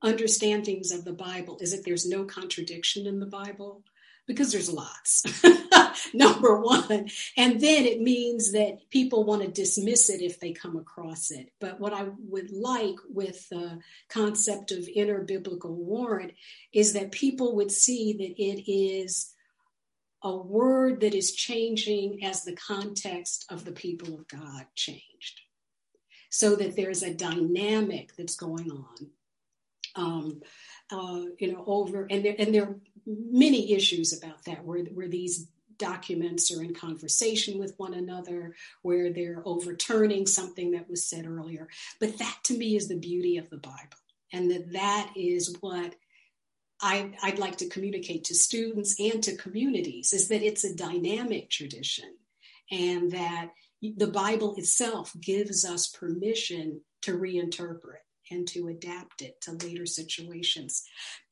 understandings 0.04 0.92
of 0.92 1.06
the 1.06 1.14
Bible 1.14 1.58
is 1.62 1.72
that 1.72 1.84
there's 1.84 2.08
no 2.08 2.26
contradiction 2.26 3.08
in 3.08 3.20
the 3.20 3.26
Bible 3.26 3.84
because 4.28 4.52
there's 4.52 4.72
lots. 4.72 5.24
number 6.14 6.60
one. 6.60 7.10
And 7.38 7.60
then 7.60 7.86
it 7.86 8.02
means 8.02 8.52
that 8.54 8.90
people 8.90 9.24
want 9.24 9.42
to 9.42 9.48
dismiss 9.48 10.10
it 10.10 10.22
if 10.22 10.40
they 10.40 10.52
come 10.54 10.76
across 10.76 11.32
it. 11.32 11.52
But 11.60 11.80
what 11.80 11.94
I 11.94 12.08
would 12.30 12.52
like 12.52 12.98
with 13.10 13.48
the 13.50 13.80
concept 14.10 14.72
of 14.72 14.88
inner 14.94 15.22
biblical 15.22 15.76
warrant 15.76 16.34
is 16.72 16.94
that 16.94 17.12
people 17.12 17.56
would 17.56 17.72
see 17.72 18.14
that 18.14 18.42
it 18.42 18.72
is 18.72 19.34
a 20.24 20.36
word 20.36 21.02
that 21.02 21.14
is 21.14 21.34
changing 21.34 22.24
as 22.24 22.44
the 22.44 22.56
context 22.56 23.46
of 23.50 23.66
the 23.66 23.74
people 23.74 24.14
of 24.14 24.28
God 24.28 24.66
changed. 24.76 25.42
So 26.30 26.56
that 26.56 26.76
there's 26.76 27.04
a 27.04 27.14
dynamic 27.14 28.16
that's 28.18 28.36
going 28.36 28.72
on. 28.72 29.10
Um, 29.96 30.42
uh, 30.92 31.26
you 31.38 31.52
know, 31.52 31.64
over 31.68 32.08
and 32.10 32.26
there 32.26 32.36
and 32.40 32.54
there 32.54 32.64
are 32.64 32.80
many 33.06 33.74
issues 33.74 34.18
about 34.18 34.44
that 34.46 34.64
where 34.64 34.84
where 34.86 35.08
these 35.08 35.48
documents 35.84 36.52
are 36.52 36.64
in 36.64 36.74
conversation 36.74 37.60
with 37.60 37.74
one 37.78 37.94
another, 37.94 38.56
where 38.82 39.12
they're 39.12 39.44
overturning 39.46 40.26
something 40.28 40.72
that 40.72 40.90
was 40.90 41.10
said 41.10 41.26
earlier. 41.26 41.68
But 42.00 42.18
that 42.20 42.38
to 42.46 42.58
me 42.58 42.76
is 42.76 42.88
the 42.88 43.06
beauty 43.10 43.38
of 43.38 43.50
the 43.50 43.58
Bible, 43.58 44.02
and 44.32 44.50
that 44.52 44.72
that 44.74 45.12
is 45.16 45.56
what 45.60 45.96
I, 46.82 47.12
would 47.24 47.40
like 47.40 47.58
to 47.58 47.70
communicate 47.70 48.26
to 48.26 48.36
students 48.36 49.00
and 49.00 49.24
to 49.24 49.36
communities 49.36 50.14
is 50.14 50.28
that 50.28 50.42
it's 50.42 50.66
a 50.66 50.76
dynamic 50.76 51.50
tradition, 51.50 52.10
and 52.72 53.12
that 53.12 53.52
the 53.82 54.08
Bible 54.08 54.56
itself 54.56 55.12
gives 55.20 55.66
us 55.66 55.88
permission 55.88 56.82
to 57.02 57.18
reinterpret 57.18 58.04
and 58.32 58.48
to 58.48 58.68
adapt 58.70 59.22
it 59.22 59.40
to 59.42 59.52
later 59.52 59.86
situations. 59.86 60.84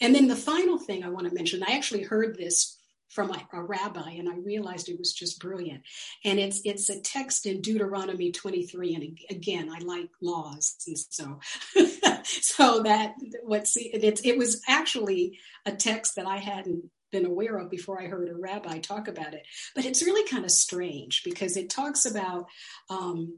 And 0.02 0.14
then 0.14 0.28
the 0.28 0.36
final 0.36 0.78
thing 0.78 1.04
I 1.04 1.10
want 1.10 1.28
to 1.28 1.34
mention, 1.34 1.64
I 1.64 1.74
actually 1.78 2.04
heard 2.04 2.38
this 2.38 2.78
from 3.12 3.32
a, 3.32 3.48
a, 3.54 3.62
rabbi 3.62 4.12
and 4.12 4.30
i 4.30 4.36
realized 4.38 4.90
it 4.90 4.98
was 4.98 5.14
just 5.14 5.40
brilliant 5.40 5.82
and 6.26 6.40
it's 6.40 6.62
it's 6.66 6.90
a 6.90 7.00
text 7.02 7.46
in 7.46 7.62
deuteronomy 7.62 8.32
23 8.32 8.96
and 8.96 9.20
again 9.30 9.70
i 9.72 9.80
like 9.80 10.10
laws 10.22 10.78
and 10.88 10.98
so 10.98 11.40
so 12.24 12.84
that 12.84 13.14
what's 13.44 13.76
it, 13.78 14.22
it 14.24 14.38
was 14.38 14.62
actually 14.68 15.38
a 15.66 15.72
text 15.72 16.16
that 16.16 16.26
i 16.26 16.38
hadn't 16.38 16.84
been 17.12 17.26
aware 17.26 17.58
of 17.58 17.70
before 17.70 18.02
I 18.02 18.08
heard 18.08 18.30
a 18.30 18.36
rabbi 18.36 18.80
talk 18.80 19.08
about 19.08 19.34
it. 19.34 19.46
But 19.76 19.86
it's 19.86 20.02
really 20.02 20.28
kind 20.30 20.46
of 20.46 20.52
strange 20.52 21.24
because 21.24 21.58
it 21.58 21.70
talks 21.70 22.06
about 22.06 22.46
um, 22.90 23.38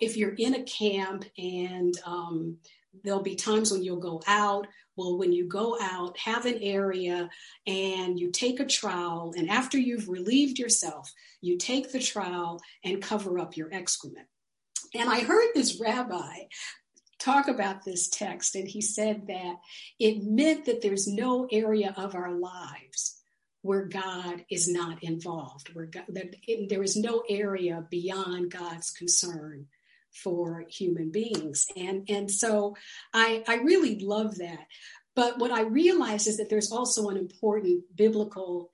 if 0.00 0.16
you're 0.16 0.34
in 0.38 0.54
a 0.54 0.62
camp 0.62 1.24
and 1.36 1.94
um, 2.06 2.58
there'll 3.04 3.22
be 3.22 3.34
times 3.34 3.72
when 3.72 3.82
you'll 3.82 3.96
go 3.96 4.22
out 4.26 4.66
well, 4.96 5.16
when 5.18 5.32
you 5.32 5.46
go 5.48 5.78
out, 5.80 6.18
have 6.18 6.44
an 6.44 6.58
area 6.60 7.30
and 7.66 8.18
you 8.18 8.30
take 8.30 8.60
a 8.60 8.66
trowel, 8.66 9.32
and 9.36 9.48
after 9.48 9.78
you've 9.78 10.08
relieved 10.08 10.58
yourself, 10.58 11.10
you 11.40 11.56
take 11.56 11.92
the 11.92 12.00
trowel 12.00 12.60
and 12.84 13.02
cover 13.02 13.38
up 13.38 13.56
your 13.56 13.72
excrement. 13.72 14.26
And 14.94 15.08
I 15.08 15.20
heard 15.20 15.48
this 15.54 15.80
rabbi 15.80 16.44
talk 17.18 17.48
about 17.48 17.84
this 17.84 18.08
text, 18.08 18.54
and 18.54 18.68
he 18.68 18.80
said 18.80 19.26
that 19.28 19.56
it 19.98 20.22
meant 20.22 20.66
that 20.66 20.82
there's 20.82 21.06
no 21.06 21.46
area 21.50 21.94
of 21.96 22.14
our 22.14 22.32
lives 22.32 23.18
where 23.62 23.84
God 23.84 24.44
is 24.50 24.68
not 24.68 25.02
involved, 25.02 25.68
where 25.72 25.86
God, 25.86 26.04
that 26.08 26.34
there 26.68 26.82
is 26.82 26.96
no 26.96 27.22
area 27.28 27.86
beyond 27.90 28.50
God's 28.50 28.90
concern 28.90 29.68
for 30.12 30.64
human 30.68 31.10
beings. 31.10 31.66
And, 31.76 32.08
and 32.08 32.30
so 32.30 32.76
I, 33.12 33.42
I 33.48 33.56
really 33.56 33.98
love 34.00 34.38
that. 34.38 34.66
But 35.14 35.38
what 35.38 35.50
I 35.50 35.62
realize 35.62 36.26
is 36.26 36.38
that 36.38 36.48
there's 36.48 36.72
also 36.72 37.08
an 37.08 37.16
important 37.16 37.84
biblical 37.94 38.70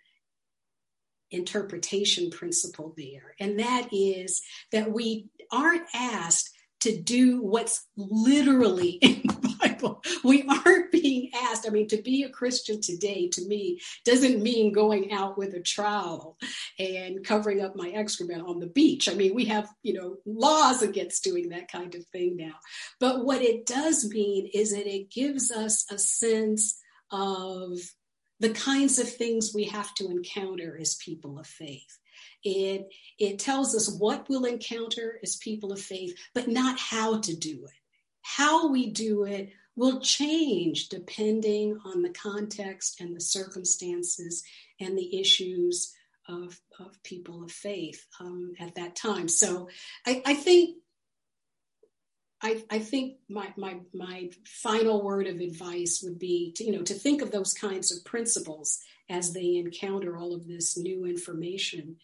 interpretation 1.31 2.31
principle 2.31 2.95
there. 2.97 3.35
And 3.39 3.59
that 3.59 3.89
is 3.93 4.43
that 4.73 4.93
we 4.93 5.29
aren't 5.53 5.87
asked 5.95 6.51
to 6.81 6.97
do 6.97 7.43
what's 7.43 7.87
literally 7.97 9.01
Bible. 9.63 10.03
We 10.25 10.45
aren't 10.49 10.93
being 10.93 11.31
asked. 11.35 11.67
I 11.67 11.71
mean, 11.71 11.89
to 11.89 12.03
be 12.03 12.23
a 12.23 12.29
Christian 12.29 12.81
today, 12.81 13.29
to 13.29 13.47
me, 13.47 13.81
doesn't 14.05 14.43
mean 14.43 14.73
going 14.73 15.13
out 15.13 15.39
with 15.39 15.55
a 15.55 15.61
trowel 15.61 16.37
and 16.79 17.25
covering 17.25 17.61
up 17.61 17.77
my 17.77 17.89
excrement 17.91 18.47
on 18.47 18.61
the 18.61 18.67
beach. 18.67 19.09
I 19.09 19.15
mean, 19.15 19.35
we 19.35 19.47
have, 19.47 19.69
you 19.83 19.95
know, 19.95 20.17
laws 20.27 20.83
against 20.83 21.25
doing 21.25 21.51
that 21.51 21.71
kind 21.71 21.95
of 21.95 22.07
thing 22.07 22.37
now. 22.37 22.55
But 23.01 23.25
what 23.25 23.43
it 23.43 23.67
does 23.67 24.09
mean 24.09 24.49
is 24.53 24.73
that 24.73 24.87
it 24.87 25.11
gives 25.11 25.51
us 25.51 25.87
a 25.91 25.99
sense 25.99 26.79
of 27.11 27.79
the 28.41 28.51
kinds 28.51 28.99
of 28.99 29.09
things 29.09 29.53
we 29.55 29.65
have 29.65 29.93
to 29.95 30.09
encounter 30.09 30.79
as 30.81 30.95
people 30.97 31.39
of 31.39 31.47
faith. 31.47 31.99
It, 32.45 32.89
it 33.19 33.41
tells 33.41 33.75
us 33.75 33.93
what 33.99 34.29
we'll 34.29 34.45
encounter 34.45 35.19
as 35.23 35.37
people 35.37 35.73
of 35.73 35.81
faith, 35.81 36.17
but 36.35 36.47
not 36.47 36.79
how 36.79 37.21
to 37.21 37.37
do 37.37 37.65
it. 37.65 37.73
How 38.37 38.69
we 38.69 38.91
do 38.91 39.25
it 39.25 39.53
will 39.75 40.01
change 40.01 40.91
depending 40.91 41.79
on 41.87 42.03
the 42.03 42.11
context 42.11 43.01
and 43.01 43.17
the 43.17 43.23
circumstances 43.23 44.43
and 44.79 44.99
the 44.99 45.19
issues 45.19 45.95
of, 46.29 46.61
of 46.79 47.03
people 47.05 47.43
of 47.43 47.51
faith 47.51 48.05
um, 48.21 48.53
at 48.61 48.75
that 48.75 48.97
time. 48.97 49.29
So 49.29 49.71
I, 50.07 50.21
I 50.27 50.35
think 50.35 50.77
I, 52.43 52.63
I, 52.71 52.81
think 52.81 53.15
my, 53.31 53.53
my 53.57 53.79
my 53.95 54.31
final 54.47 55.03
word 55.03 55.27
of 55.27 55.41
advice 55.41 56.03
would 56.05 56.19
be 56.19 56.53
to 56.57 56.65
you 56.65 56.73
know 56.73 56.83
to 56.83 56.95
think 56.95 57.23
of 57.23 57.33
those 57.33 57.55
kinds 57.55 57.91
of 57.91 58.05
principles 58.05 58.79
as 59.09 59.33
they 59.33 59.57
encounter 59.57 60.17
all 60.19 60.35
of 60.35 60.47
this 60.47 60.77
new 60.77 61.07
information 61.07 61.97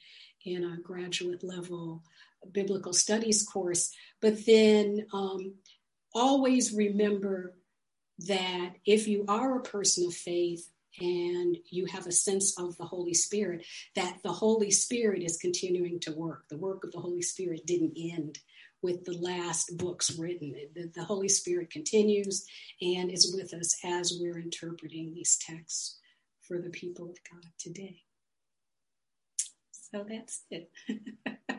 in 0.44 0.64
a 0.64 0.80
graduate 0.80 1.44
level 1.44 2.02
biblical 2.52 2.92
studies 2.92 3.42
course, 3.42 3.92
but 4.20 4.44
then 4.46 5.06
um, 5.12 5.54
always 6.14 6.72
remember 6.72 7.54
that 8.18 8.74
if 8.86 9.08
you 9.08 9.24
are 9.28 9.56
a 9.56 9.62
person 9.62 10.06
of 10.06 10.14
faith 10.14 10.70
and 11.00 11.56
you 11.70 11.86
have 11.86 12.06
a 12.06 12.12
sense 12.12 12.58
of 12.58 12.76
the 12.76 12.84
Holy 12.84 13.14
Spirit, 13.14 13.66
that 13.96 14.18
the 14.22 14.32
Holy 14.32 14.70
Spirit 14.70 15.22
is 15.22 15.36
continuing 15.36 15.98
to 16.00 16.12
work. 16.12 16.44
The 16.48 16.56
work 16.56 16.84
of 16.84 16.92
the 16.92 17.00
Holy 17.00 17.22
Spirit 17.22 17.66
didn't 17.66 17.96
end 17.98 18.38
with 18.80 19.04
the 19.04 19.16
last 19.18 19.76
books 19.76 20.16
written. 20.16 20.54
The, 20.74 20.90
the 20.94 21.04
Holy 21.04 21.28
Spirit 21.28 21.70
continues 21.70 22.46
and 22.80 23.10
is 23.10 23.34
with 23.34 23.52
us 23.54 23.76
as 23.82 24.18
we're 24.20 24.38
interpreting 24.38 25.12
these 25.12 25.36
texts 25.38 25.98
for 26.42 26.60
the 26.60 26.70
people 26.70 27.06
of 27.10 27.18
God 27.32 27.50
today. 27.58 28.02
So 29.72 30.04
that's 30.08 30.42
it. 30.50 30.70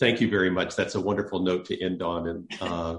Thank 0.00 0.20
you 0.22 0.30
very 0.30 0.50
much. 0.50 0.76
That's 0.76 0.94
a 0.94 1.00
wonderful 1.00 1.40
note 1.40 1.66
to 1.66 1.80
end 1.80 2.02
on, 2.02 2.26
and 2.26 2.50
uh, 2.60 2.96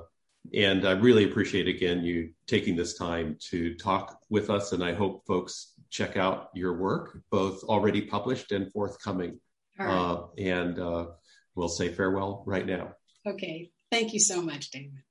and 0.54 0.88
I 0.88 0.92
really 0.92 1.24
appreciate 1.24 1.68
again 1.68 2.04
you 2.04 2.30
taking 2.46 2.76
this 2.76 2.94
time 2.94 3.38
to 3.50 3.74
talk 3.76 4.20
with 4.30 4.52
us. 4.52 4.72
And 4.72 4.84
I 4.84 4.94
hope 4.94 5.26
folks 5.26 5.74
check 5.90 6.16
out 6.16 6.50
your 6.54 6.78
work, 6.78 7.22
both 7.32 7.64
already 7.64 8.02
published 8.02 8.52
and 8.52 8.72
forthcoming. 8.72 9.40
Right. 9.80 9.90
Uh, 9.90 10.28
and 10.38 10.80
uh, 10.80 11.08
we'll 11.56 11.70
say 11.70 11.90
farewell 11.90 12.44
right 12.46 12.66
now. 12.66 12.94
Okay. 13.28 13.72
Thank 13.92 14.14
you 14.14 14.20
so 14.20 14.42
much, 14.42 14.70
David. 14.70 15.02